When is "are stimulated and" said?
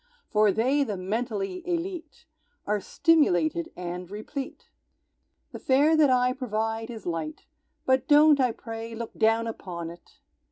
2.65-4.09